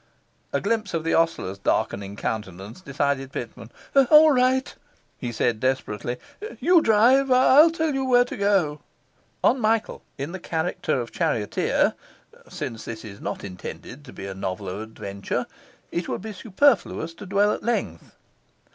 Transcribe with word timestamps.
A 0.51 0.59
glimpse 0.59 0.95
of 0.95 1.03
the 1.03 1.13
ostler's 1.13 1.59
darkening 1.59 2.15
countenance 2.15 2.81
decided 2.81 3.31
Pitman. 3.31 3.69
'All 3.95 4.31
right,' 4.31 4.73
he 5.19 5.31
said 5.31 5.59
desperately, 5.59 6.17
'you 6.59 6.81
drive. 6.81 7.29
I'll 7.29 7.69
tell 7.69 7.93
you 7.93 8.03
where 8.03 8.25
to 8.25 8.35
go.' 8.35 8.81
On 9.43 9.59
Michael 9.59 10.01
in 10.17 10.31
the 10.31 10.39
character 10.39 10.99
of 10.99 11.11
charioteer 11.11 11.93
(since 12.49 12.83
this 12.85 13.05
is 13.05 13.21
not 13.21 13.43
intended 13.43 14.03
to 14.05 14.11
be 14.11 14.25
a 14.25 14.33
novel 14.33 14.69
of 14.69 14.81
adventure) 14.81 15.45
it 15.91 16.07
would 16.09 16.23
be 16.23 16.33
superfluous 16.33 17.13
to 17.13 17.27
dwell 17.27 17.51
at 17.53 17.61
length. 17.61 18.15